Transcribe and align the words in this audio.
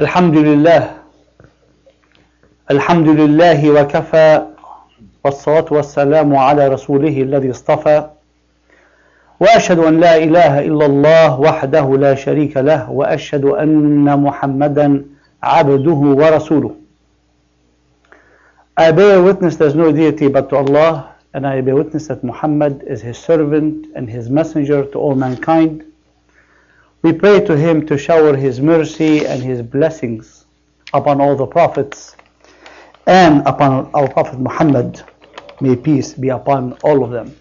الحمد 0.00 0.36
لله. 0.36 0.90
الحمد 2.70 3.08
لله 3.08 3.70
وكفى 3.70 4.42
والصلاة 5.24 5.64
والسلام 5.70 6.36
على 6.36 6.68
رسوله 6.68 7.22
الذي 7.22 7.50
اصطفى. 7.50 8.06
وأشهد 9.40 9.78
أن 9.78 10.00
لا 10.00 10.16
إله 10.16 10.60
إلا 10.68 10.86
الله 10.86 11.40
وحده 11.40 11.96
لا 11.96 12.14
شريك 12.14 12.56
له 12.56 12.90
وأشهد 12.90 13.44
أن 13.44 14.20
محمدا 14.20 15.04
عبده 15.42 16.00
ورسوله. 16.20 16.74
I 18.76 18.92
bear 18.92 19.22
witness 19.22 19.56
there's 19.56 19.74
no 19.74 19.92
deity 19.92 20.28
but 20.28 20.50
to 20.50 20.56
Allah 20.56 21.14
and 21.32 21.46
I 21.46 21.62
bear 21.62 21.74
witness 21.74 22.08
that 22.08 22.22
Muhammad 22.22 22.84
is 22.86 23.00
his 23.00 23.16
servant 23.16 23.86
and 23.96 24.10
his 24.10 24.28
messenger 24.28 24.84
to 24.84 24.98
all 24.98 25.14
mankind. 25.14 25.85
We 27.06 27.12
pray 27.12 27.38
to 27.38 27.56
him 27.56 27.86
to 27.86 27.96
shower 27.96 28.36
his 28.36 28.60
mercy 28.60 29.26
and 29.26 29.40
his 29.40 29.62
blessings 29.62 30.44
upon 30.92 31.20
all 31.20 31.36
the 31.36 31.46
prophets 31.46 32.16
and 33.06 33.46
upon 33.46 33.92
our 33.94 34.08
Prophet 34.08 34.40
Muhammad. 34.40 35.02
May 35.60 35.76
peace 35.76 36.14
be 36.14 36.30
upon 36.30 36.72
all 36.82 37.04
of 37.04 37.12
them. 37.12 37.36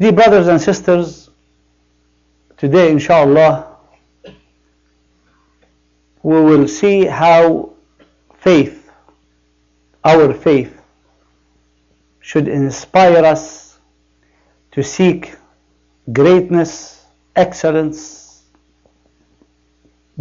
Dear 0.00 0.10
brothers 0.10 0.48
and 0.48 0.60
sisters, 0.60 1.30
today 2.56 2.90
inshallah 2.90 3.76
we 6.24 6.40
will 6.40 6.66
see 6.66 7.04
how 7.04 7.74
faith, 8.38 8.90
our 10.04 10.34
faith, 10.34 10.82
should 12.18 12.48
inspire 12.48 13.24
us 13.24 13.78
to 14.72 14.82
seek 14.82 15.36
greatness, 16.11 17.05
excellence, 17.35 18.43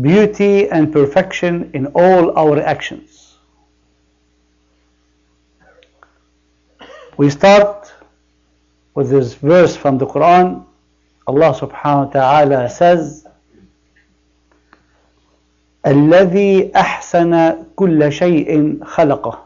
beauty, 0.00 0.68
and 0.68 0.92
perfection 0.92 1.70
in 1.74 1.86
all 1.88 2.36
our 2.38 2.58
actions. 2.60 3.36
We 7.16 7.28
start 7.30 7.92
with 8.94 9.10
this 9.10 9.34
verse 9.34 9.76
from 9.76 9.98
the 9.98 10.06
Quran. 10.06 10.64
Allah 11.26 11.54
subhanahu 11.54 12.06
wa 12.06 12.12
ta'ala 12.12 12.70
says, 12.70 13.26
الذي 15.86 16.76
أحسن 16.76 17.64
كل 17.76 18.12
شيء 18.12 18.84
خلقه 18.84 19.38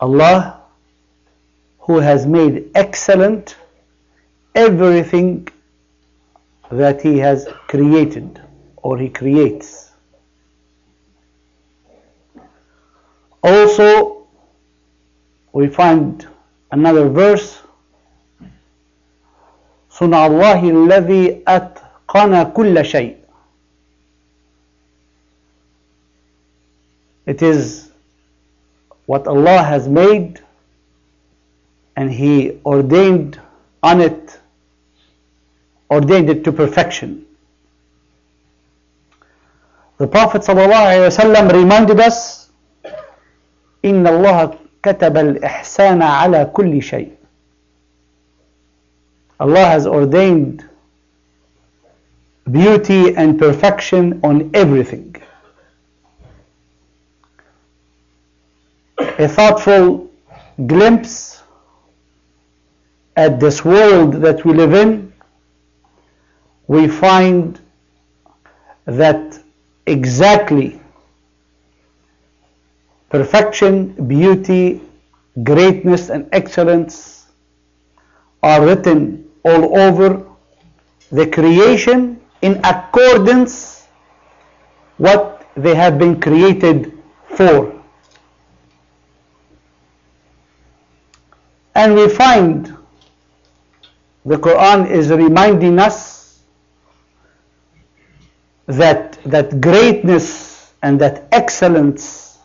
Allah 0.00 0.63
who 1.84 1.98
has 1.98 2.26
made 2.26 2.70
excellent 2.74 3.56
everything 4.54 5.46
that 6.70 7.00
he 7.00 7.18
has 7.18 7.48
created 7.68 8.40
or 8.76 8.96
he 8.98 9.08
creates. 9.08 9.90
Also, 13.42 14.26
we 15.52 15.66
find 15.68 16.26
another 16.70 17.08
verse 17.08 17.60
صنع 19.90 20.26
الله 20.26 20.70
الذي 20.70 21.42
أتقن 21.48 22.52
كل 22.52 22.84
شيء 22.84 23.16
It 27.26 27.42
is 27.42 27.90
what 29.06 29.26
Allah 29.26 29.62
has 29.62 29.88
made 29.88 30.40
and 31.96 32.10
He 32.10 32.58
ordained 32.64 33.40
on 33.82 34.00
it, 34.00 34.38
ordained 35.90 36.30
it 36.30 36.44
to 36.44 36.52
perfection. 36.52 37.24
The 39.98 40.06
Prophet 40.06 40.42
ﷺ 40.42 41.52
reminded 41.52 42.00
us, 42.00 42.48
إن 43.84 44.06
الله 44.06 44.58
كتب 44.82 45.16
الإحسان 45.16 46.02
على 46.02 46.50
كل 46.54 46.82
شيء. 46.82 47.10
Allah 49.40 49.64
has 49.64 49.86
ordained 49.86 50.64
beauty 52.50 53.14
and 53.16 53.38
perfection 53.38 54.20
on 54.22 54.50
everything. 54.54 55.16
A 58.98 59.28
thoughtful 59.28 60.10
glimpse 60.66 61.42
at 63.15 63.39
this 63.39 63.63
world 63.63 64.13
that 64.15 64.43
we 64.45 64.53
live 64.53 64.73
in, 64.73 65.13
we 66.67 66.87
find 66.87 67.59
that 68.85 69.39
exactly 69.85 70.79
perfection, 73.09 73.93
beauty, 74.07 74.81
greatness, 75.43 76.09
and 76.09 76.27
excellence 76.31 77.27
are 78.43 78.65
written 78.65 79.29
all 79.43 79.77
over 79.79 80.25
the 81.11 81.27
creation 81.27 82.19
in 82.41 82.59
accordance 82.65 83.87
what 84.97 85.47
they 85.55 85.75
have 85.75 85.97
been 85.97 86.19
created 86.19 86.97
for. 87.35 87.71
And 91.75 91.95
we 91.95 92.07
find 92.09 92.74
the 94.24 94.36
Quran 94.36 94.90
is 94.90 95.10
reminding 95.10 95.78
us 95.78 96.40
that 98.66 99.18
that 99.24 99.60
greatness 99.60 100.72
and 100.82 101.00
that 101.00 101.26
excellence 101.32 102.38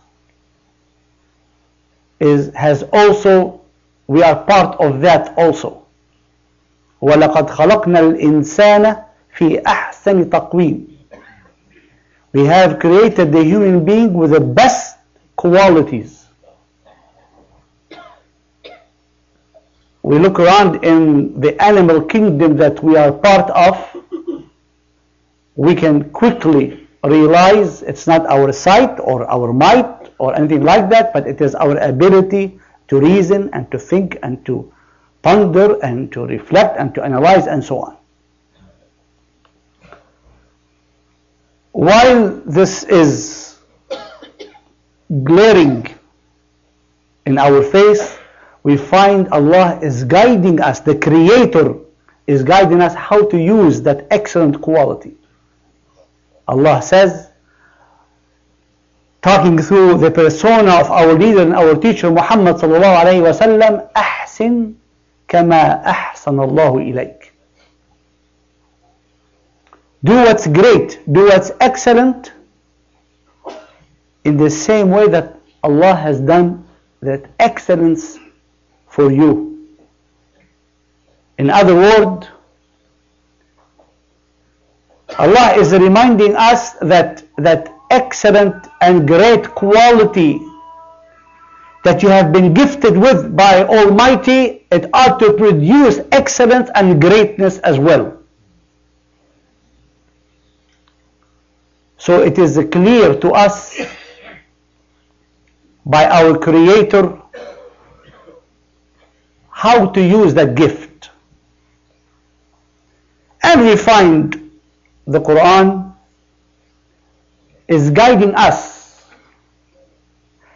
is 2.19 2.53
has 2.55 2.83
also 2.93 3.61
we 4.07 4.23
are 4.23 4.43
part 4.45 4.79
of 4.79 5.01
that 5.01 5.33
also 5.37 5.81
ولقد 7.01 7.49
خلقنا 7.49 7.99
الإنسان 7.99 8.95
في 9.37 9.61
أحسن 9.67 10.29
تقويم 10.29 10.87
we 12.33 12.45
have 12.45 12.79
created 12.79 13.31
the 13.31 13.43
human 13.43 13.85
being 13.85 14.13
with 14.13 14.31
the 14.31 14.39
best 14.39 14.97
qualities 15.35 16.18
We 20.02 20.18
look 20.18 20.40
around 20.40 20.84
in 20.84 21.40
the 21.40 21.60
animal 21.62 22.00
kingdom 22.00 22.56
that 22.56 22.82
we 22.82 22.96
are 22.96 23.12
part 23.12 23.50
of, 23.50 23.76
we 25.56 25.74
can 25.74 26.10
quickly 26.10 26.88
realize 27.04 27.82
it's 27.82 28.06
not 28.06 28.26
our 28.26 28.52
sight 28.52 28.98
or 29.00 29.28
our 29.30 29.52
might 29.52 30.10
or 30.18 30.34
anything 30.34 30.62
like 30.62 30.88
that, 30.90 31.12
but 31.12 31.26
it 31.26 31.40
is 31.40 31.54
our 31.54 31.76
ability 31.78 32.58
to 32.88 33.00
reason 33.00 33.50
and 33.52 33.70
to 33.70 33.78
think 33.78 34.18
and 34.22 34.44
to 34.46 34.72
ponder 35.22 35.78
and 35.82 36.10
to 36.12 36.24
reflect 36.26 36.78
and 36.78 36.94
to 36.94 37.02
analyze 37.02 37.46
and 37.46 37.62
so 37.62 37.80
on. 37.80 37.96
While 41.72 42.40
this 42.46 42.84
is 42.84 43.58
glaring 45.24 45.86
in 47.26 47.38
our 47.38 47.62
face, 47.62 48.19
we 48.63 48.77
find 48.77 49.27
Allah 49.29 49.79
is 49.81 50.03
guiding 50.03 50.59
us, 50.59 50.79
the 50.79 50.95
Creator 50.95 51.75
is 52.27 52.43
guiding 52.43 52.81
us 52.81 52.95
how 52.95 53.25
to 53.29 53.37
use 53.37 53.81
that 53.83 54.07
excellent 54.09 54.61
quality. 54.61 55.15
Allah 56.47 56.81
says, 56.81 57.29
talking 59.21 59.57
through 59.59 59.97
the 59.97 60.09
persona 60.11 60.73
of 60.75 60.89
our 60.89 61.13
leader 61.13 61.41
and 61.41 61.53
our 61.53 61.75
teacher 61.75 62.09
Muhammad 62.11 62.55
sallallahu 62.57 63.03
alayhi 63.03 63.21
wa 63.21 63.33
sallam, 63.33 63.89
أحسن 63.95 64.73
كما 65.27 65.85
أحسن 65.85 66.39
الله 66.39 66.77
إليك. 66.93 67.31
Do 70.03 70.13
what's 70.13 70.47
great, 70.47 70.99
do 71.11 71.25
what's 71.25 71.51
excellent 71.59 72.31
in 74.23 74.37
the 74.37 74.49
same 74.49 74.89
way 74.89 75.07
that 75.07 75.39
Allah 75.63 75.95
has 75.95 76.19
done 76.19 76.67
that 77.01 77.25
excellence 77.39 78.19
for 78.90 79.10
you. 79.10 79.78
In 81.38 81.48
other 81.48 81.74
words, 81.74 82.26
Allah 85.18 85.54
is 85.56 85.72
reminding 85.72 86.36
us 86.36 86.72
that 86.82 87.24
that 87.38 87.74
excellent 87.90 88.66
and 88.80 89.06
great 89.06 89.48
quality 89.54 90.40
that 91.84 92.02
you 92.02 92.08
have 92.08 92.32
been 92.32 92.52
gifted 92.52 92.96
with 92.96 93.34
by 93.34 93.64
Almighty, 93.64 94.66
it 94.70 94.90
ought 94.92 95.18
to 95.20 95.32
produce 95.32 96.00
excellence 96.12 96.70
and 96.74 97.00
greatness 97.00 97.58
as 97.58 97.78
well. 97.78 98.18
So 101.96 102.22
it 102.22 102.38
is 102.38 102.58
clear 102.70 103.14
to 103.18 103.32
us 103.32 103.80
by 105.86 106.06
our 106.06 106.38
Creator 106.38 107.19
how 109.60 109.84
to 109.84 110.00
use 110.00 110.32
that 110.32 110.54
gift. 110.54 111.10
And 113.42 113.60
we 113.60 113.76
find 113.76 114.50
the 115.06 115.20
Quran 115.20 115.94
is 117.68 117.90
guiding 117.90 118.34
us 118.36 119.04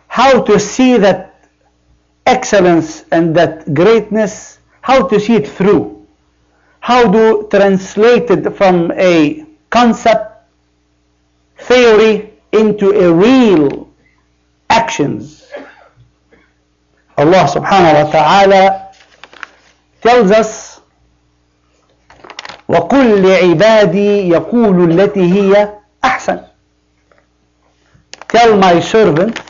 how 0.09 0.41
to 0.45 0.59
see 0.59 0.97
that 0.97 1.51
excellence 2.25 3.05
and 3.13 3.37
that 3.37 3.75
greatness, 3.75 4.59
how 4.81 5.07
to 5.09 5.21
see 5.21 5.35
it 5.35 5.49
through, 5.49 6.07
how 6.81 7.13
to 7.13 7.47
translate 7.51 8.31
it 8.31 8.57
from 8.57 8.91
a 8.93 9.45
concept, 9.69 10.49
theory 11.59 12.33
into 12.53 12.89
a 12.93 13.13
real 13.13 13.87
actions. 14.71 15.45
Allah 17.19 17.45
subhanahu 17.53 18.05
wa 18.05 18.11
ta'ala 18.11 18.84
tells 20.05 20.31
us 20.31 20.81
وقل 22.69 23.23
لعبادي 23.23 24.29
يقول 24.29 24.91
التي 25.01 25.33
هي 25.33 25.73
أحسن 26.05 26.41
Tell 28.29 28.57
my 28.57 28.81
servant 28.81 29.41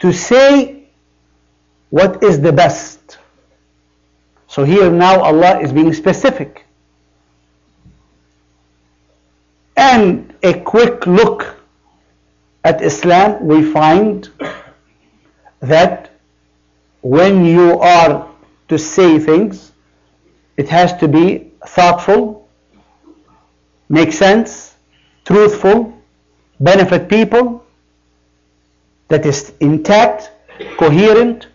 to 0.00 0.12
say 0.12 0.84
what 1.90 2.22
is 2.22 2.40
the 2.40 2.52
best. 2.52 3.18
So 4.46 4.62
here 4.64 4.88
now 4.90 5.20
Allah 5.20 5.58
is 5.60 5.72
being 5.72 5.92
specific. 5.92 6.64
And 9.76 10.32
a 10.44 10.54
quick 10.60 11.06
look 11.06 11.56
at 12.64 12.80
Islam, 12.82 13.44
we 13.46 13.62
find 13.72 14.30
that 15.60 16.10
when 17.02 17.44
you 17.44 17.80
are 17.80 18.28
to 18.68 18.78
say 18.78 19.18
things, 19.18 19.72
it 20.56 20.68
has 20.68 20.96
to 20.98 21.08
be 21.08 21.52
thoughtful, 21.66 22.48
make 23.88 24.12
sense, 24.12 24.74
truthful, 25.24 25.92
benefit 26.60 27.08
people, 27.08 27.64
that 29.08 29.24
is 29.24 29.52
intact, 29.60 30.32
coherent, 30.78 31.46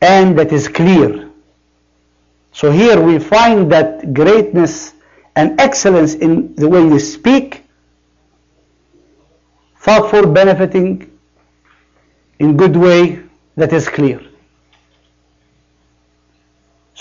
and 0.00 0.38
that 0.38 0.52
is 0.52 0.68
clear. 0.68 1.28
So 2.52 2.70
here 2.70 3.00
we 3.00 3.18
find 3.18 3.70
that 3.72 4.14
greatness 4.14 4.94
and 5.36 5.60
excellence 5.60 6.14
in 6.14 6.54
the 6.54 6.68
way 6.68 6.80
you 6.80 6.98
speak, 6.98 7.64
thoughtful, 9.78 10.26
benefiting, 10.26 11.10
in 12.38 12.56
good 12.56 12.76
way, 12.76 13.22
that 13.56 13.72
is 13.72 13.88
clear. 13.88 14.20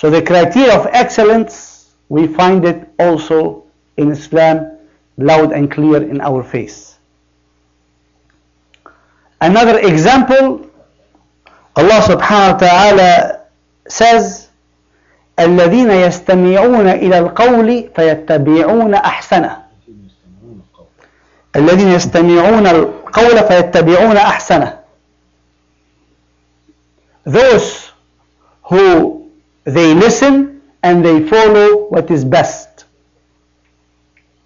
So 0.02 0.10
the 0.10 0.24
criteria 0.24 0.76
of 0.76 0.88
excellence, 0.88 1.94
we 2.10 2.26
find 2.26 2.66
it 2.66 2.90
also 2.98 3.66
in 3.98 4.10
Islam 4.12 4.80
loud 5.18 5.52
and 5.52 5.70
clear 5.70 6.02
in 6.02 6.20
our 6.22 6.42
face. 6.42 6.98
Another 9.40 9.78
example, 9.78 10.66
Allah 11.76 12.02
subhanahu 12.02 12.54
wa 12.54 12.58
ta'ala 12.58 13.42
says, 13.88 14.50
الذين 15.38 15.92
يستمعون 15.92 16.88
إلى 16.88 17.20
القول 17.20 17.90
فيتبعون 17.96 18.94
أحسنه 18.94 19.58
الذين 21.56 21.88
يستمعون 21.88 22.68
القول 22.68 23.38
فيتبعون 23.38 24.18
أحسنه 24.18 24.80
Those 27.26 27.92
who 28.64 29.21
they 29.64 29.94
listen 29.94 30.62
and 30.84 31.06
they 31.06 31.28
follow 31.28 31.86
what 31.90 32.10
is 32.10 32.26
best, 32.26 32.86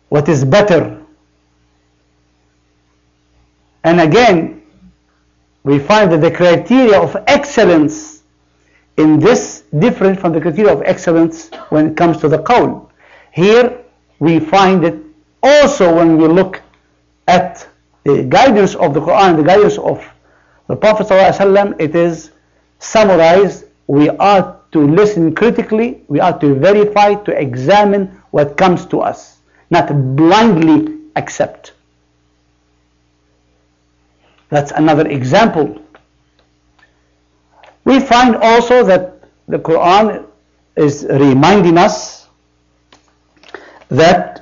what 0.09 0.27
is 0.27 0.43
better. 0.43 1.01
And 3.83 4.01
again, 4.01 4.63
we 5.63 5.79
find 5.79 6.11
that 6.11 6.21
the 6.21 6.31
criteria 6.31 6.99
of 6.99 7.15
excellence 7.27 8.23
in 8.97 9.19
this 9.19 9.63
different 9.79 10.19
from 10.19 10.33
the 10.33 10.41
criteria 10.41 10.71
of 10.71 10.81
excellence 10.83 11.49
when 11.69 11.91
it 11.91 11.97
comes 11.97 12.17
to 12.17 12.27
the 12.27 12.39
qawl. 12.39 12.89
Here 13.31 13.83
we 14.19 14.39
find 14.39 14.83
it 14.85 14.95
also 15.43 15.95
when 15.95 16.17
we 16.17 16.27
look 16.27 16.61
at 17.27 17.67
the 18.03 18.23
guidance 18.23 18.75
of 18.75 18.93
the 18.93 19.01
Quran, 19.01 19.37
the 19.37 19.43
guidance 19.43 19.77
of 19.77 20.05
the 20.67 20.75
Prophet 20.75 21.07
it 21.79 21.95
is 21.95 22.31
summarized. 22.79 23.65
We 23.87 24.09
are 24.09 24.54
to 24.74 24.86
listen 24.86 25.34
critically, 25.34 26.02
we 26.08 26.20
are 26.20 26.38
to 26.40 26.54
verify, 26.54 27.14
to 27.14 27.32
examine 27.32 28.20
what 28.30 28.56
comes 28.56 28.86
to 28.86 29.00
us, 29.00 29.38
not 29.70 29.88
blindly 30.16 30.98
accept. 31.16 31.72
That's 34.48 34.72
another 34.72 35.06
example. 35.08 35.80
We 37.84 38.00
find 38.00 38.36
also 38.36 38.84
that 38.84 39.22
the 39.48 39.58
Quran 39.58 40.26
is 40.76 41.06
reminding 41.08 41.78
us 41.78 42.28
that 43.88 44.40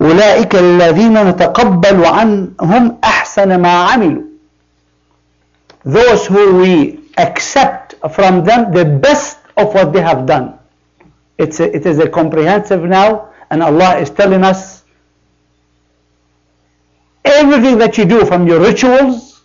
أولئك 0.00 0.54
الذين 0.54 1.24
نتقبل 1.24 2.04
عنهم 2.04 2.98
أحسن 3.04 3.60
ما 3.60 3.68
عملوا 3.68 4.22
those 5.84 6.26
who 6.26 6.56
we 6.56 7.00
accept 7.18 7.81
from 8.09 8.43
them 8.43 8.73
the 8.73 8.85
best 8.85 9.39
of 9.57 9.73
what 9.73 9.93
they 9.93 10.01
have 10.01 10.25
done. 10.25 10.59
It's 11.37 11.59
a, 11.59 11.75
it 11.75 11.85
is 11.85 11.99
a 11.99 12.09
comprehensive 12.09 12.83
now, 12.83 13.29
and 13.49 13.63
Allah 13.63 13.97
is 13.97 14.09
telling 14.09 14.43
us 14.43 14.83
everything 17.25 17.77
that 17.77 17.97
you 17.97 18.05
do 18.05 18.25
from 18.25 18.47
your 18.47 18.59
rituals 18.59 19.41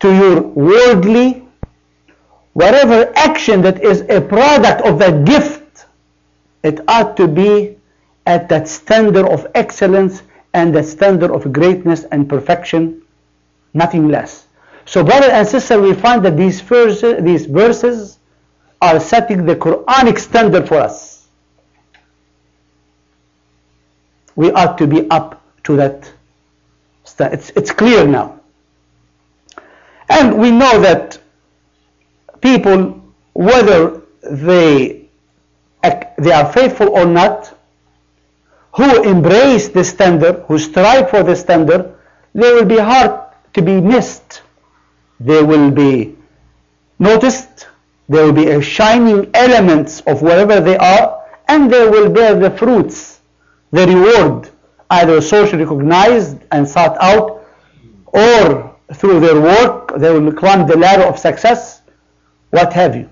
to 0.00 0.14
your 0.14 0.40
worldly, 0.42 1.46
whatever 2.52 3.12
action 3.16 3.62
that 3.62 3.82
is 3.82 4.02
a 4.08 4.20
product 4.20 4.82
of 4.82 4.98
that 4.98 5.24
gift, 5.24 5.86
it 6.62 6.80
ought 6.88 7.16
to 7.16 7.26
be 7.26 7.76
at 8.26 8.48
that 8.48 8.68
standard 8.68 9.26
of 9.26 9.46
excellence 9.54 10.22
and 10.54 10.74
that 10.74 10.84
standard 10.84 11.30
of 11.30 11.52
greatness 11.52 12.04
and 12.10 12.28
perfection, 12.28 13.02
nothing 13.74 14.08
less. 14.08 14.45
So, 14.86 15.02
brother 15.02 15.26
and 15.26 15.46
sister, 15.46 15.80
we 15.80 15.94
find 15.94 16.24
that 16.24 16.36
these 16.36 16.60
verses, 16.60 17.22
these 17.22 17.46
verses 17.46 18.18
are 18.80 19.00
setting 19.00 19.44
the 19.44 19.56
Quranic 19.56 20.18
standard 20.18 20.68
for 20.68 20.76
us. 20.76 21.26
We 24.36 24.52
ought 24.52 24.78
to 24.78 24.86
be 24.86 25.10
up 25.10 25.42
to 25.64 25.76
that. 25.76 26.12
It's, 27.18 27.50
it's 27.50 27.72
clear 27.72 28.06
now. 28.06 28.40
And 30.08 30.38
we 30.38 30.52
know 30.52 30.80
that 30.80 31.18
people, 32.40 33.02
whether 33.32 34.02
they, 34.22 35.08
they 35.82 36.32
are 36.32 36.52
faithful 36.52 36.90
or 36.90 37.06
not, 37.06 37.58
who 38.76 39.02
embrace 39.02 39.68
the 39.68 39.82
standard, 39.82 40.44
who 40.46 40.58
strive 40.58 41.10
for 41.10 41.24
the 41.24 41.34
standard, 41.34 41.92
they 42.34 42.52
will 42.52 42.66
be 42.66 42.78
hard 42.78 43.20
to 43.54 43.62
be 43.62 43.80
missed 43.80 44.42
they 45.20 45.42
will 45.42 45.70
be 45.70 46.16
noticed, 46.98 47.68
there 48.08 48.24
will 48.24 48.32
be 48.32 48.48
a 48.50 48.60
shining 48.60 49.30
elements 49.34 50.00
of 50.02 50.22
wherever 50.22 50.60
they 50.60 50.76
are, 50.76 51.22
and 51.48 51.70
they 51.70 51.88
will 51.88 52.10
bear 52.10 52.34
the 52.38 52.50
fruits, 52.50 53.20
the 53.70 53.86
reward, 53.86 54.50
either 54.90 55.20
socially 55.20 55.64
recognized 55.64 56.38
and 56.52 56.68
sought 56.68 56.96
out, 57.00 57.44
or 58.06 58.76
through 58.94 59.20
their 59.20 59.40
work, 59.40 59.98
they 59.98 60.16
will 60.16 60.32
climb 60.32 60.66
the 60.66 60.76
ladder 60.76 61.02
of 61.04 61.18
success, 61.18 61.82
what 62.50 62.72
have 62.72 62.94
you. 62.94 63.10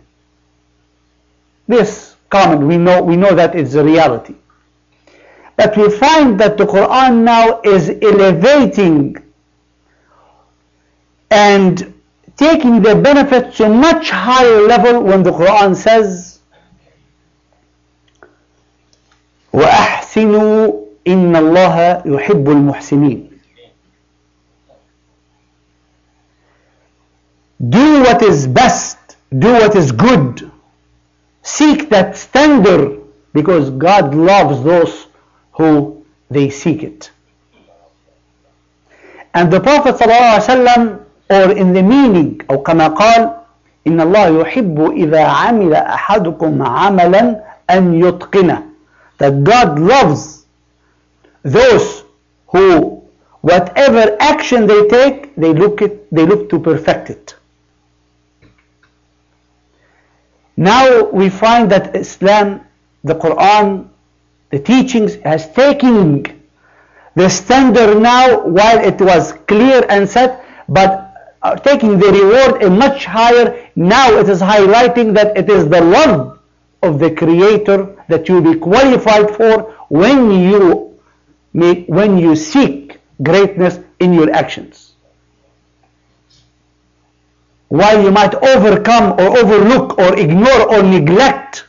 This 1.66 2.16
common, 2.30 2.66
we 2.66 2.76
know, 2.76 3.02
we 3.02 3.16
know 3.16 3.34
that 3.34 3.54
it's 3.54 3.74
a 3.74 3.84
reality. 3.84 4.34
But 5.56 5.76
we 5.76 5.88
find 5.90 6.38
that 6.40 6.56
the 6.56 6.66
Quran 6.66 7.22
now 7.22 7.60
is 7.62 7.90
elevating 8.02 9.16
and 11.30 11.93
taking 12.37 12.81
the 12.81 12.95
benefit 12.95 13.53
to 13.55 13.67
much 13.69 14.09
higher 14.09 14.61
level 14.61 15.01
when 15.03 15.23
the 15.23 15.31
Quran 15.31 15.75
says 15.75 16.39
وأحسنوا 19.53 20.85
إن 21.07 21.35
الله 21.35 22.03
يحب 22.05 22.49
المحسنين 22.49 23.29
Do 27.61 28.01
what 28.03 28.21
is 28.21 28.47
best, 28.47 28.97
do 29.37 29.51
what 29.51 29.75
is 29.75 29.91
good, 29.91 30.49
seek 31.41 31.89
that 31.89 32.15
standard 32.15 33.01
because 33.33 33.69
God 33.71 34.15
loves 34.15 34.63
those 34.63 35.07
who 35.51 36.05
they 36.29 36.49
seek 36.49 36.83
it. 36.83 37.11
And 39.33 39.51
the 39.51 39.59
Prophet 39.59 39.95
ﷺ 39.95 41.02
or 41.30 41.52
in 41.52 41.72
the 41.72 41.82
meaning 41.82 42.40
أو 42.50 42.62
كما 42.62 42.88
قال 42.88 43.30
إن 43.86 44.00
الله 44.00 44.40
يحب 44.40 44.90
إذا 44.90 45.24
عمل 45.24 45.74
أحدكم 45.74 46.62
عملا 46.62 47.40
أن 47.70 47.94
يتقنه 48.04 48.62
that 49.18 49.44
God 49.44 49.78
loves 49.78 50.44
those 51.42 52.02
who 52.48 53.02
whatever 53.42 54.16
action 54.20 54.66
they 54.66 54.88
take 54.88 55.34
they 55.36 55.52
look 55.52 55.82
it 55.82 56.10
they 56.10 56.24
look 56.26 56.48
to 56.50 56.58
perfect 56.58 57.10
it 57.10 57.34
now 60.56 61.04
we 61.10 61.28
find 61.28 61.70
that 61.70 61.94
Islam 61.96 62.60
the 63.02 63.14
Quran 63.14 63.88
the 64.50 64.58
teachings 64.58 65.16
has 65.16 65.50
taken 65.52 66.22
the 67.16 67.28
standard 67.28 68.00
now 68.00 68.40
while 68.46 68.78
it 68.78 69.00
was 69.00 69.32
clear 69.46 69.84
and 69.88 70.08
set 70.08 70.44
but 70.68 71.03
are 71.44 71.56
taking 71.56 71.98
the 71.98 72.10
reward 72.10 72.62
a 72.62 72.70
much 72.70 73.04
higher 73.04 73.68
now 73.76 74.10
it 74.18 74.28
is 74.28 74.40
highlighting 74.40 75.14
that 75.14 75.36
it 75.36 75.50
is 75.50 75.68
the 75.68 75.80
love 75.80 76.40
of 76.82 76.98
the 76.98 77.10
creator 77.10 77.94
that 78.08 78.28
you 78.28 78.40
be 78.40 78.58
qualified 78.58 79.30
for 79.36 79.74
when 79.88 80.30
you 80.30 80.98
make, 81.52 81.86
when 81.86 82.16
you 82.18 82.34
seek 82.34 82.98
greatness 83.22 83.78
in 84.00 84.12
your 84.12 84.30
actions. 84.32 84.94
While 87.68 88.02
you 88.02 88.10
might 88.10 88.34
overcome 88.34 89.12
or 89.12 89.38
overlook 89.38 89.98
or 89.98 90.18
ignore 90.18 90.74
or 90.74 90.82
neglect 90.82 91.66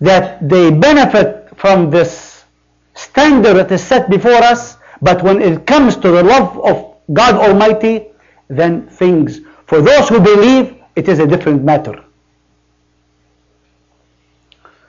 that 0.00 0.48
they 0.48 0.70
benefit 0.70 1.48
from 1.56 1.90
this 1.90 2.44
standard 2.94 3.54
that 3.54 3.70
is 3.72 3.82
set 3.82 4.08
before 4.10 4.42
us 4.52 4.76
but 5.02 5.22
when 5.22 5.40
it 5.42 5.66
comes 5.66 5.96
to 5.96 6.10
the 6.10 6.22
love 6.22 6.58
of 6.60 6.87
God 7.12 7.34
Almighty 7.34 8.06
then 8.48 8.88
things. 8.88 9.40
For 9.66 9.80
those 9.80 10.08
who 10.08 10.20
believe 10.20 10.76
it 10.96 11.08
is 11.08 11.18
a 11.18 11.26
different 11.26 11.62
matter. 11.62 12.04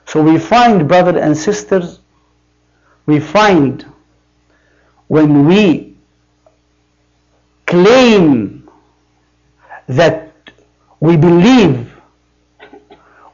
So 0.06 0.22
we 0.22 0.38
find 0.38 0.88
brothers 0.88 1.22
and 1.22 1.36
sisters 1.36 2.00
we 3.06 3.18
find 3.18 3.84
when 5.08 5.46
we 5.46 5.96
claim 7.66 8.68
that 9.88 10.32
we 11.00 11.16
believe 11.16 11.90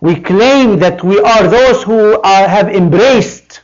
we 0.00 0.14
claim 0.20 0.78
that 0.78 1.02
we 1.02 1.18
are 1.20 1.48
those 1.48 1.82
who 1.82 2.20
are, 2.22 2.48
have 2.48 2.68
embraced 2.68 3.60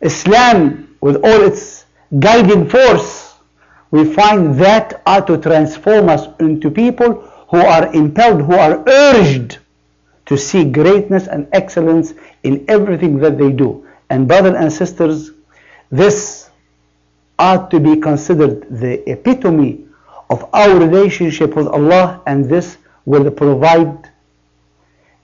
Islam 0.00 0.96
with 1.00 1.16
all 1.16 1.40
its 1.42 1.84
guiding 2.18 2.68
force, 2.68 3.34
we 3.90 4.12
find 4.12 4.54
that 4.60 5.02
are 5.06 5.24
to 5.26 5.38
transform 5.38 6.08
us 6.08 6.26
into 6.38 6.70
people 6.70 7.22
who 7.48 7.58
are 7.58 7.92
impelled, 7.94 8.42
who 8.42 8.54
are 8.54 8.82
urged 8.86 9.58
to 10.26 10.36
see 10.36 10.64
greatness 10.64 11.26
and 11.26 11.48
excellence 11.52 12.14
in 12.44 12.64
everything 12.68 13.18
that 13.18 13.36
they 13.36 13.50
do. 13.50 13.86
And 14.10 14.28
brothers 14.28 14.54
and 14.56 14.72
sisters, 14.72 15.32
this 15.90 16.50
ought 17.38 17.70
to 17.70 17.80
be 17.80 17.96
considered 17.96 18.66
the 18.70 19.08
epitome 19.10 19.86
of 20.28 20.48
our 20.52 20.78
relationship 20.78 21.56
with 21.56 21.66
Allah 21.66 22.22
and 22.26 22.44
this 22.44 22.76
will 23.04 23.28
provide 23.30 24.10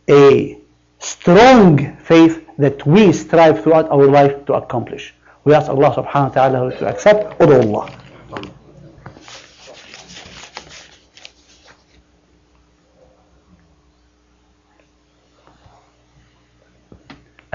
a 0.09 0.59
strong 0.99 1.97
faith 1.99 2.45
that 2.59 2.85
we 2.87 3.13
strive 3.13 3.63
throughout 3.63 3.89
our 3.91 4.07
life 4.07 4.45
to 4.47 4.55
accomplish. 4.55 5.15
Allah 5.47 5.95
subhanahu 5.95 6.27
wa 6.27 6.35
ta'ala 6.35 6.71
to 6.79 6.89
accept. 6.89 7.39
Udu 7.41 7.63
Allah. 7.63 7.87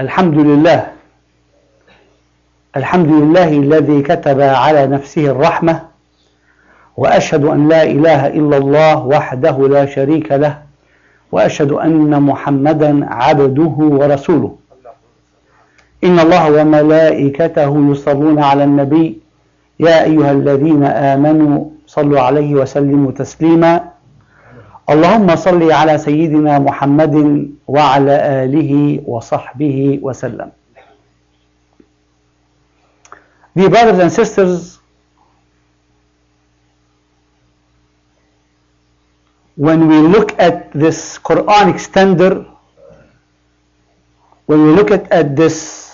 الحمد 0.00 0.34
لله 0.38 0.80
الحمد 2.76 3.06
لله 3.12 3.48
الذي 3.48 4.02
كتب 4.02 4.40
على 4.40 4.86
نفسه 4.86 5.26
الرحمة 5.30 5.82
وأشهد 6.96 7.44
أن 7.44 7.68
لا 7.68 7.82
إله 7.82 8.26
إلا 8.26 8.56
الله 8.56 9.06
وحده 9.06 9.68
لا 9.68 9.86
شريك 9.86 10.32
له 10.32 10.62
وأشهد 11.32 11.72
أن 11.72 12.22
محمدا 12.22 13.06
عبده 13.14 13.76
ورسوله 13.78 14.56
إن 16.04 16.18
الله 16.18 16.50
وملائكته 16.52 17.90
يصلون 17.90 18.38
على 18.38 18.64
النبي. 18.64 19.20
يا 19.80 20.04
أيها 20.04 20.32
الذين 20.32 20.84
آمنوا 20.84 21.70
صلوا 21.86 22.20
عليه 22.20 22.54
وسلموا 22.54 23.12
تسليما. 23.12 23.92
اللهم 24.90 25.36
صل 25.36 25.72
على 25.72 25.98
سيدنا 25.98 26.58
محمد 26.58 27.14
وعلى 27.68 28.16
آله 28.44 29.02
وصحبه 29.06 30.00
وسلم. 30.02 30.50
Dear 33.54 33.68
brothers 33.68 33.98
and 33.98 34.12
sisters, 34.12 34.80
when 39.56 39.86
we 39.88 39.98
look 40.00 40.34
at 40.40 40.72
this 40.72 41.18
Quranic 41.18 41.78
standard, 41.78 42.46
when 44.46 44.66
we 44.66 44.72
look 44.72 44.90
at, 44.90 45.12
at 45.12 45.36
this 45.36 45.91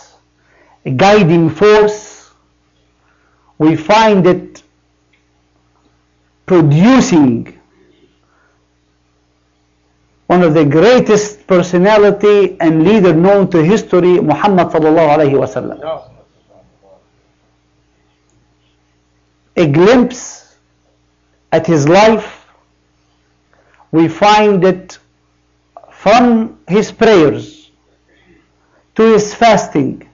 guiding 0.97 1.50
force, 1.50 2.30
we 3.58 3.76
find 3.76 4.26
it 4.26 4.62
producing 6.47 7.58
one 10.28 10.42
of 10.42 10.54
the 10.54 10.64
greatest 10.64 11.47
personality 11.47 12.56
and 12.61 12.85
leader 12.85 13.14
known 13.14 13.50
to 13.50 13.64
history, 13.64 14.20
Muhammad 14.20 14.68
sallallahu 14.68 15.16
alayhi 15.16 15.37
wasallam. 15.42 16.11
A 19.56 19.66
glimpse 19.66 20.56
at 21.50 21.66
his 21.66 21.88
life, 21.88 22.47
we 23.90 24.06
find 24.06 24.64
it 24.64 24.99
from 25.90 26.58
his 26.68 26.92
prayers 26.92 27.70
to 28.94 29.12
his 29.12 29.35
fasting, 29.35 30.07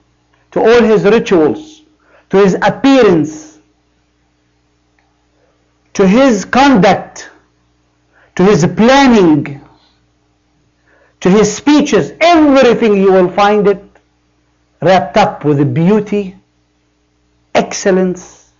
to 0.55 0.61
all 0.61 0.81
his 0.83 1.03
rituals, 1.03 1.81
to 2.29 2.37
his 2.37 2.53
appearance, 2.61 3.59
to 5.91 6.07
his 6.07 6.45
conduct, 6.45 7.29
to 8.37 8.43
his 8.45 8.65
planning, 8.77 9.59
to 11.19 11.29
his 11.29 11.53
speeches, 11.53 12.13
everything 12.21 12.95
you 12.95 13.11
will 13.11 13.29
find 13.29 13.67
it 13.67 13.83
wrapped 14.81 15.17
up 15.17 15.43
with 15.43 15.73
beauty, 15.73 16.37
excellence, 17.53 18.53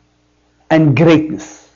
and 0.69 0.97
greatness. 0.97 1.69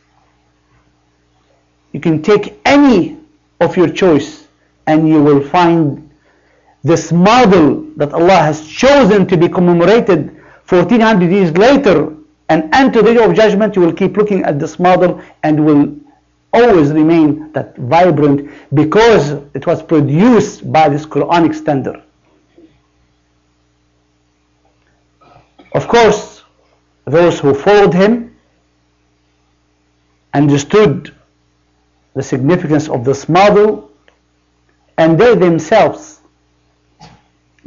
You 1.93 2.01
can 2.01 2.21
take 2.21 2.59
any 2.65 3.17
of 3.61 3.77
your 3.77 3.87
choice 3.87 4.49
and 4.85 5.07
you 5.07 5.23
will 5.23 5.41
find 5.41 6.08
this 6.83 7.11
model 7.11 7.83
that 7.97 8.13
Allah 8.13 8.37
has 8.37 8.65
chosen 8.67 9.27
to 9.27 9.37
be 9.37 9.49
commemorated 9.49 10.35
1400 10.67 11.31
years 11.31 11.51
later 11.57 12.15
and 12.47 12.73
unto 12.73 13.01
the 13.01 13.13
day 13.13 13.23
of 13.23 13.35
judgment 13.35 13.75
you 13.75 13.81
will 13.81 13.93
keep 13.93 14.15
looking 14.17 14.43
at 14.43 14.59
this 14.59 14.79
model 14.79 15.21
and 15.43 15.65
will 15.65 15.95
always 16.53 16.91
remain 16.91 17.51
that 17.51 17.75
vibrant 17.77 18.49
because 18.73 19.31
it 19.53 19.67
was 19.67 19.83
produced 19.83 20.71
by 20.71 20.89
this 20.89 21.05
Quranic 21.05 21.53
standard. 21.53 22.01
Of 25.73 25.87
course, 25.87 26.43
those 27.05 27.39
who 27.39 27.53
followed 27.53 27.93
him 27.93 28.35
understood 30.33 31.13
the 32.15 32.23
significance 32.23 32.89
of 32.89 33.03
this 33.05 33.29
model 33.29 33.91
and 34.97 35.19
they 35.19 35.35
themselves 35.35 36.18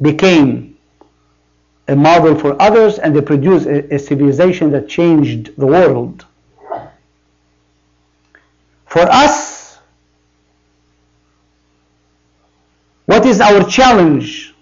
became 0.00 0.76
a 1.88 1.96
model 1.96 2.34
for 2.38 2.61
others 2.61 2.99
and 2.99 3.14
they 3.14 3.20
produced 3.20 3.66
a, 3.66 3.94
a 3.94 3.99
civilization 3.99 4.70
that 4.70 4.88
changed 4.88 5.56
the 5.56 5.66
world. 5.66 6.25
For 8.87 9.02
us, 9.02 9.78
what 13.06 13.26
is 13.26 13.40
our 13.40 13.64
challenge? 13.68 14.54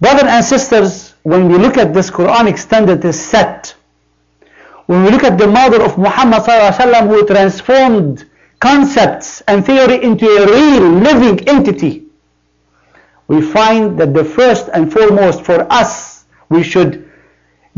Brothers 0.00 0.28
and 0.28 0.44
sisters, 0.44 1.14
when 1.22 1.48
we 1.48 1.58
look 1.58 1.76
at 1.76 1.94
this 1.94 2.10
Quranic 2.10 2.58
standard 2.58 3.04
is 3.04 3.20
set, 3.20 3.74
when 4.86 5.04
we 5.04 5.10
look 5.10 5.22
at 5.22 5.38
the 5.38 5.46
model 5.46 5.82
of 5.82 5.96
Muhammad 5.96 6.42
who 6.42 7.26
transformed 7.26 8.28
concepts 8.58 9.40
and 9.42 9.64
theory 9.64 10.02
into 10.02 10.26
a 10.26 10.46
real 10.46 10.90
living 10.90 11.48
entity, 11.48 12.06
we 13.28 13.40
find 13.40 13.98
that 13.98 14.12
the 14.14 14.24
first 14.24 14.68
and 14.74 14.92
foremost 14.92 15.42
for 15.42 15.66
us, 15.72 16.24
we 16.48 16.62
should 16.62 17.10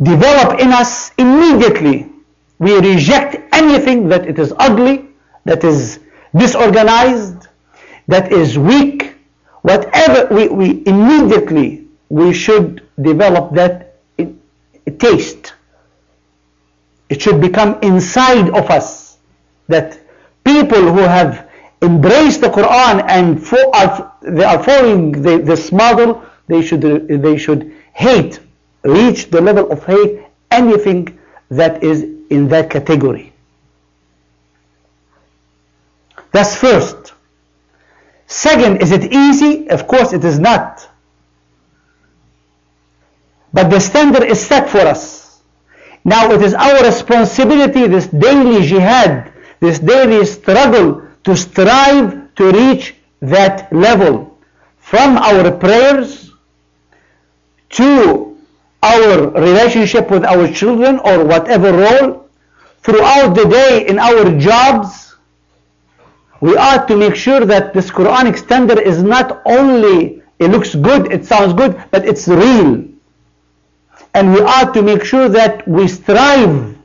develop 0.02 0.58
in 0.60 0.72
us 0.72 1.12
immediately. 1.18 2.10
We 2.58 2.78
reject 2.78 3.36
anything 3.52 4.08
that 4.08 4.26
it 4.26 4.38
is 4.38 4.52
ugly, 4.58 5.08
that 5.44 5.64
is 5.64 6.00
disorganized, 6.36 7.48
that 8.08 8.32
is 8.32 8.58
weak, 8.58 9.16
whatever 9.62 10.34
we, 10.34 10.48
we 10.48 10.82
immediately 10.86 11.86
we 12.08 12.32
should 12.32 12.86
develop 13.00 13.54
that 13.54 13.96
taste. 14.98 15.54
It 17.08 17.20
should 17.20 17.40
become 17.40 17.78
inside 17.82 18.48
of 18.50 18.70
us 18.70 19.18
that 19.68 19.98
people 20.44 20.80
who 20.92 21.00
have 21.00 21.43
embraced 21.84 22.40
the 22.40 22.48
Quran 22.48 23.04
and 23.08 23.26
are, 23.74 24.12
they 24.22 24.44
are 24.44 24.62
following 24.62 25.12
the, 25.12 25.38
this 25.38 25.70
model, 25.70 26.22
they 26.46 26.62
should 26.62 26.82
they 26.82 27.36
should 27.36 27.72
hate, 27.92 28.40
reach 28.82 29.30
the 29.30 29.40
level 29.40 29.70
of 29.70 29.84
hate 29.84 30.22
anything 30.50 31.18
that 31.50 31.82
is 31.82 32.02
in 32.30 32.48
that 32.48 32.70
category. 32.70 33.32
That's 36.32 36.56
first. 36.56 37.12
Second, 38.26 38.82
is 38.82 38.90
it 38.90 39.12
easy? 39.12 39.70
Of 39.70 39.86
course 39.86 40.12
it 40.12 40.24
is 40.24 40.38
not. 40.38 40.88
But 43.52 43.70
the 43.70 43.78
standard 43.78 44.24
is 44.24 44.44
set 44.44 44.68
for 44.68 44.80
us. 44.80 45.40
Now 46.04 46.32
it 46.32 46.42
is 46.42 46.52
our 46.54 46.82
responsibility, 46.84 47.86
this 47.86 48.08
daily 48.08 48.66
jihad, 48.66 49.32
this 49.60 49.78
daily 49.78 50.26
struggle 50.26 51.02
to 51.24 51.36
strive 51.36 52.34
to 52.34 52.52
reach 52.52 52.94
that 53.20 53.72
level. 53.72 54.38
From 54.78 55.16
our 55.16 55.50
prayers 55.50 56.32
to 57.70 58.36
our 58.82 59.30
relationship 59.30 60.10
with 60.10 60.24
our 60.24 60.46
children 60.52 60.98
or 61.00 61.24
whatever 61.24 61.72
role 61.72 62.28
throughout 62.82 63.34
the 63.34 63.46
day 63.48 63.86
in 63.88 63.98
our 63.98 64.38
jobs 64.38 65.16
we 66.40 66.56
ought 66.56 66.86
to 66.88 66.96
make 66.96 67.16
sure 67.16 67.40
that 67.46 67.72
this 67.72 67.90
Quranic 67.90 68.36
standard 68.36 68.78
is 68.78 69.02
not 69.02 69.40
only 69.46 70.22
it 70.38 70.50
looks 70.50 70.74
good 70.74 71.10
it 71.10 71.24
sounds 71.24 71.54
good 71.54 71.82
but 71.90 72.06
it's 72.06 72.28
real. 72.28 72.84
And 74.12 74.32
we 74.34 74.40
ought 74.40 74.74
to 74.74 74.82
make 74.82 75.04
sure 75.04 75.28
that 75.28 75.66
we 75.66 75.88
strive. 75.88 76.76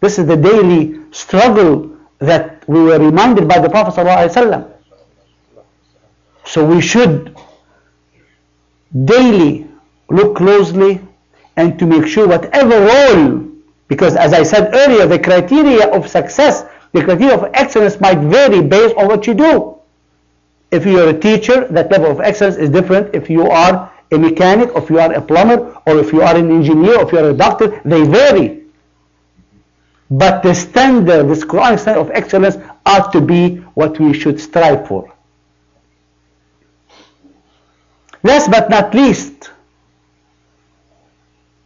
This 0.00 0.18
is 0.18 0.26
the 0.26 0.36
daily 0.36 1.00
struggle 1.10 1.96
that 2.18 2.57
we 2.68 2.80
were 2.82 2.98
reminded 2.98 3.48
by 3.48 3.58
the 3.58 3.68
Prophet 3.68 3.98
ﷺ. 3.98 4.70
So 6.44 6.64
we 6.64 6.80
should 6.80 7.34
daily 9.04 9.66
look 10.10 10.36
closely 10.36 11.00
and 11.56 11.78
to 11.78 11.86
make 11.86 12.06
sure 12.06 12.28
whatever 12.28 12.78
role, 12.86 13.48
because 13.88 14.16
as 14.16 14.32
I 14.32 14.42
said 14.42 14.70
earlier, 14.74 15.06
the 15.06 15.18
criteria 15.18 15.88
of 15.88 16.08
success, 16.08 16.64
the 16.92 17.02
criteria 17.02 17.34
of 17.36 17.50
excellence 17.54 17.98
might 18.00 18.18
vary 18.18 18.60
based 18.62 18.94
on 18.96 19.08
what 19.08 19.26
you 19.26 19.34
do. 19.34 19.74
If 20.70 20.84
you 20.84 21.00
are 21.00 21.08
a 21.08 21.18
teacher, 21.18 21.66
that 21.68 21.90
level 21.90 22.10
of 22.10 22.20
excellence 22.20 22.56
is 22.56 22.68
different. 22.68 23.14
If 23.14 23.30
you 23.30 23.46
are 23.48 23.90
a 24.12 24.18
mechanic, 24.18 24.74
or 24.74 24.82
if 24.82 24.90
you 24.90 25.00
are 25.00 25.12
a 25.12 25.20
plumber, 25.22 25.74
or 25.86 25.98
if 25.98 26.12
you 26.12 26.20
are 26.22 26.36
an 26.36 26.50
engineer, 26.50 26.98
or 26.98 27.06
if 27.06 27.12
you 27.12 27.18
are 27.18 27.30
a 27.30 27.34
doctor, 27.34 27.80
they 27.84 28.02
vary. 28.04 28.57
But 30.09 30.43
the 30.43 30.53
standard, 30.53 31.27
this 31.27 31.43
Quranic 31.43 31.79
standard 31.79 32.01
of 32.01 32.11
excellence 32.11 32.57
ought 32.85 33.11
to 33.13 33.21
be 33.21 33.57
what 33.73 33.99
we 33.99 34.13
should 34.13 34.39
strive 34.39 34.87
for. 34.87 35.11
Last 38.21 38.51
but 38.51 38.69
not 38.69 38.93
least, 38.93 39.49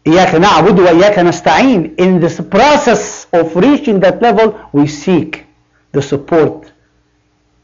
إياك 0.07 0.35
نعبد 0.35 0.79
وإياك 0.79 1.19
نستعين. 1.19 1.99
In 1.99 2.19
this 2.19 2.39
process 2.39 3.27
of 3.33 3.53
reaching 3.55 3.99
that 3.99 4.21
level, 4.21 4.57
we 4.71 4.87
seek 4.87 5.45
the 5.91 6.01
support 6.01 6.71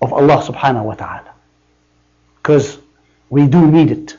of 0.02 0.12
Allah 0.12 0.44
subhanahu 0.44 0.84
wa 0.84 0.96
ta'ala. 0.96 1.32
Because 2.38 2.80
we 3.30 3.48
do 3.48 3.66
need 3.66 3.92
it. 3.92 4.18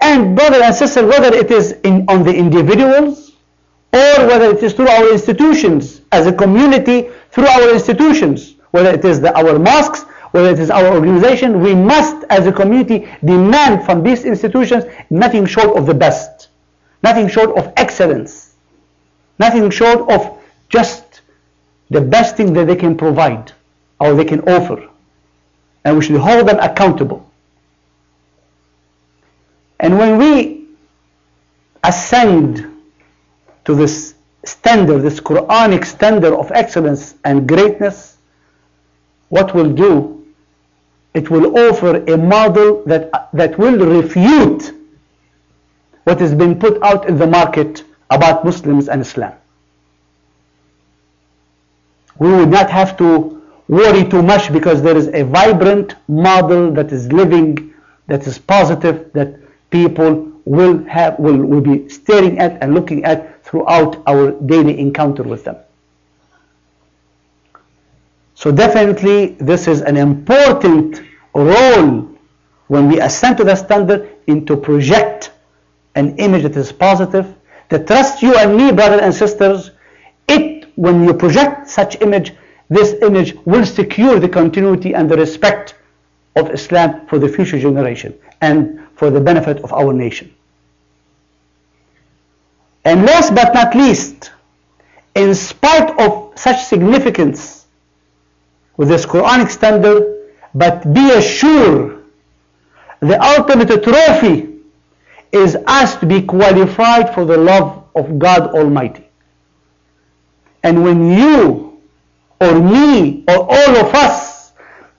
And 0.00 0.34
brother 0.34 0.62
and 0.62 0.74
sister, 0.74 1.06
whether 1.06 1.32
it 1.34 1.50
is 1.50 1.72
in, 1.84 2.06
on 2.08 2.24
the 2.24 2.34
individuals 2.34 3.25
or 3.97 4.27
whether 4.27 4.51
it 4.51 4.61
is 4.63 4.73
through 4.73 4.89
our 4.89 5.11
institutions 5.11 6.01
as 6.11 6.27
a 6.27 6.33
community, 6.33 7.09
through 7.31 7.47
our 7.47 7.73
institutions, 7.73 8.55
whether 8.71 8.91
it 8.91 9.03
is 9.03 9.19
the, 9.19 9.35
our 9.37 9.57
mosques, 9.57 10.03
whether 10.31 10.49
it 10.49 10.59
is 10.59 10.69
our 10.69 10.87
organization, 10.93 11.61
we 11.61 11.73
must 11.73 12.25
as 12.29 12.45
a 12.47 12.51
community 12.51 13.07
demand 13.23 13.85
from 13.85 14.03
these 14.03 14.25
institutions 14.25 14.83
nothing 15.09 15.45
short 15.45 15.77
of 15.77 15.85
the 15.85 15.93
best, 15.93 16.49
nothing 17.01 17.27
short 17.27 17.57
of 17.57 17.73
excellence, 17.77 18.55
nothing 19.39 19.69
short 19.69 20.09
of 20.11 20.37
just 20.69 21.21
the 21.89 22.01
best 22.01 22.35
thing 22.35 22.53
that 22.53 22.67
they 22.67 22.75
can 22.75 22.95
provide 22.95 23.51
or 23.99 24.13
they 24.13 24.25
can 24.25 24.41
offer. 24.41 24.87
And 25.85 25.97
we 25.97 26.03
should 26.03 26.17
hold 26.17 26.47
them 26.47 26.59
accountable. 26.59 27.27
And 29.79 29.97
when 29.97 30.17
we 30.17 30.65
ascend 31.83 32.76
to 33.67 33.75
this 33.75 34.15
standard, 34.45 34.99
this 34.99 35.19
Quranic 35.19 35.85
standard 35.85 36.33
of 36.33 36.51
excellence 36.55 37.15
and 37.25 37.45
greatness, 37.47 38.15
what 39.27 39.53
will 39.53 39.71
do? 39.73 40.25
It 41.13 41.29
will 41.29 41.57
offer 41.59 41.97
a 42.07 42.17
model 42.17 42.81
that, 42.85 43.29
that 43.33 43.59
will 43.59 43.77
refute 44.01 44.71
what 46.05 46.21
has 46.21 46.33
been 46.33 46.57
put 46.57 46.81
out 46.81 47.09
in 47.09 47.17
the 47.17 47.27
market 47.27 47.83
about 48.09 48.45
Muslims 48.45 48.87
and 48.87 49.01
Islam. 49.01 49.33
We 52.19 52.29
would 52.31 52.49
not 52.49 52.69
have 52.69 52.95
to 52.99 53.43
worry 53.67 54.07
too 54.07 54.23
much 54.23 54.53
because 54.53 54.81
there 54.81 54.95
is 54.95 55.09
a 55.09 55.23
vibrant 55.23 55.95
model 56.07 56.71
that 56.71 56.93
is 56.93 57.11
living, 57.11 57.73
that 58.07 58.25
is 58.25 58.37
positive, 58.39 59.11
that 59.11 59.37
people 59.71 60.31
will 60.45 60.81
have 60.85 61.19
will, 61.19 61.35
will 61.35 61.59
be 61.61 61.89
staring 61.89 62.39
at 62.39 62.63
and 62.63 62.73
looking 62.73 63.03
at 63.03 63.36
throughout 63.47 64.03
our 64.05 64.31
daily 64.31 64.77
encounter 64.77 65.23
with 65.23 65.45
them. 65.45 65.55
So 68.35 68.51
definitely 68.51 69.37
this 69.39 69.67
is 69.67 69.81
an 69.81 69.95
important 69.95 71.01
role 71.33 72.09
when 72.67 72.89
we 72.89 72.99
ascend 72.99 73.37
to 73.37 73.45
the 73.45 73.55
standard 73.55 74.09
in 74.27 74.45
to 74.47 74.57
project 74.57 75.31
an 75.95 76.17
image 76.17 76.43
that 76.43 76.57
is 76.57 76.71
positive, 76.71 77.33
that 77.69 77.87
trust 77.87 78.21
you 78.21 78.35
and 78.35 78.57
me, 78.57 78.71
brothers 78.73 79.01
and 79.01 79.13
sisters, 79.13 79.71
it 80.27 80.69
when 80.75 81.05
you 81.05 81.13
project 81.13 81.69
such 81.69 82.01
image, 82.01 82.33
this 82.69 82.93
image 83.01 83.33
will 83.45 83.65
secure 83.65 84.19
the 84.19 84.29
continuity 84.29 84.93
and 84.93 85.09
the 85.09 85.15
respect 85.15 85.75
of 86.35 86.51
Islam 86.51 87.07
for 87.07 87.17
the 87.17 87.29
future 87.29 87.57
generation 87.57 88.13
and 88.41 88.85
for 88.95 89.09
the 89.09 89.21
benefit 89.21 89.59
of 89.61 89.71
our 89.71 89.93
nation. 89.93 90.33
And 92.87 93.03
last 93.05 93.35
but 93.35 93.53
not 93.53 93.75
least, 93.75 94.31
in 95.13 95.35
spite 95.35 95.99
of 95.99 96.31
such 96.39 96.63
significance 96.63 97.65
with 98.77 98.87
this 98.87 99.05
Quranic 99.05 99.49
standard, 99.49 100.29
but 100.55 100.93
be 100.93 101.11
assured 101.11 102.05
the 103.01 103.21
ultimate 103.21 103.83
trophy 103.83 104.59
is 105.33 105.57
us 105.67 105.97
to 105.97 106.05
be 106.05 106.21
qualified 106.21 107.13
for 107.13 107.25
the 107.25 107.35
love 107.35 107.83
of 107.93 108.17
God 108.17 108.55
Almighty. 108.55 109.05
And 110.63 110.81
when 110.81 111.11
you 111.11 111.81
or 112.39 112.53
me 112.57 113.25
or 113.27 113.51
all 113.51 113.77
of 113.83 113.93
us 113.95 114.53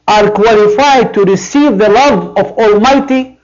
are 0.06 0.30
qualified 0.30 1.14
to 1.14 1.24
receive 1.24 1.78
the 1.78 1.88
love 1.88 2.36
of 2.36 2.52
Almighty, 2.58 3.40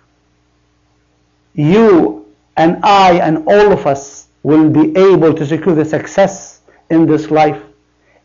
you 1.54 2.26
and 2.58 2.84
I 2.84 3.14
and 3.14 3.48
all 3.48 3.72
of 3.72 3.86
us 3.86 4.28
will 4.44 4.70
be 4.70 4.96
able 4.96 5.34
to 5.34 5.44
secure 5.44 5.74
the 5.74 5.84
success 5.84 6.60
in 6.90 7.06
this 7.06 7.30
life 7.32 7.60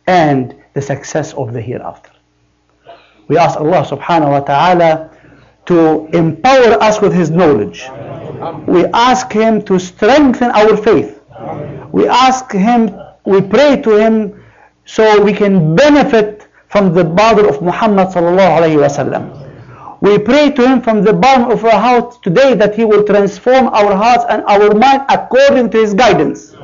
and 0.06 0.54
the 0.74 0.82
success 0.82 1.34
of 1.34 1.54
the 1.54 1.62
hereafter. 1.62 2.12
We 3.30 3.38
ask 3.38 3.60
Allah 3.60 3.86
subhanahu 3.86 4.30
wa 4.32 4.40
ta'ala 4.42 5.10
to 5.68 6.08
empower 6.14 6.74
us 6.84 7.00
with 7.02 7.14
His 7.14 7.30
knowledge. 7.32 7.88
We 8.68 8.86
ask 8.88 9.32
Him 9.32 9.62
to 9.64 9.80
strengthen 9.80 10.52
our 10.52 10.76
faith. 10.76 11.22
We 11.92 12.08
ask 12.08 12.52
Him, 12.52 12.92
we 13.26 13.42
pray 13.42 13.82
to 13.82 13.92
Him 13.98 14.44
so 14.86 15.22
we 15.24 15.34
can 15.34 15.76
benefit 15.76 16.48
from 16.68 16.94
the 16.94 17.04
body 17.04 17.48
of 17.48 17.62
Muhammad 17.62 18.10
sallallahu 18.10 18.60
alayhi 18.60 18.82
wa 18.82 18.92
sallam. 18.92 19.39
We 20.01 20.19
pray 20.19 20.51
to 20.51 20.69
Him 20.69 20.83
from 20.83 21.03
the 21.03 21.13
bottom 21.13 21.51
of 21.51 21.65
our 21.65 21.81
heart 21.81 22.23
today 22.23 22.55
that 22.55 22.75
He 22.75 22.85
will 22.85 23.05
transform 23.05 23.69
our 23.69 23.95
hearts 23.97 24.25
and 24.29 24.43
our 24.45 24.75
mind 24.75 25.03
according 25.09 25.71
to 25.71 25.79
His 25.79 25.95
guidance. 25.95 26.55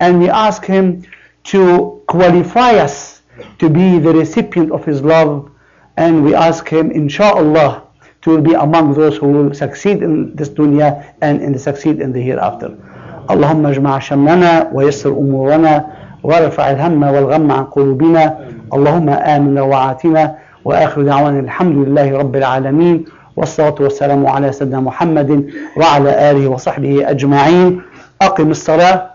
And 0.00 0.20
we 0.20 0.28
ask 0.30 0.64
Him 0.64 1.04
to 1.52 2.02
qualify 2.06 2.76
us 2.76 3.22
to 3.58 3.68
be 3.68 3.98
the 3.98 4.12
recipient 4.12 4.72
of 4.72 4.84
His 4.84 5.02
love. 5.02 5.50
And 5.96 6.24
we 6.24 6.34
ask 6.34 6.68
Him, 6.68 6.90
inshallah, 6.90 7.84
to 8.22 8.40
be 8.40 8.54
among 8.54 8.94
those 8.94 9.16
who 9.16 9.28
will 9.28 9.54
succeed 9.54 10.02
in 10.02 10.34
this 10.34 10.48
dunya 10.48 11.14
and 11.20 11.42
in 11.42 11.58
succeed 11.58 12.00
in 12.00 12.12
the 12.12 12.22
hereafter. 12.22 12.76
اللهم 13.30 13.66
اجمع 13.66 13.98
شملنا 13.98 14.70
ويسر 14.72 15.10
أمورنا 15.10 15.86
وارفع 16.22 16.70
الهم 16.70 17.02
والغم 17.02 17.52
عن 17.52 17.64
قلوبنا 17.64 18.38
اللهم 18.72 19.08
آمن 19.08 19.58
روعاتنا 19.58 20.38
وآخر 20.65 21.01
دعوانا 21.01 21.39
الحمد 21.39 21.87
لله 21.87 22.17
رب 22.17 22.35
العالمين 22.35 23.05
والصلاة 23.35 23.75
والسلام 23.79 24.27
على 24.27 24.51
سيدنا 24.51 24.79
محمد 24.79 25.49
وعلى 25.77 26.31
آله 26.31 26.47
وصحبه 26.47 27.09
أجمعين. 27.09 27.81
أقم 28.21 28.51
الصلاة. 28.51 29.12